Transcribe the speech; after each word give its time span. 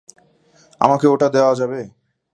আমাকেও 0.81 1.13
ওটা 1.13 1.27
দেওয়া 1.35 1.53
যাবে? 1.55 1.79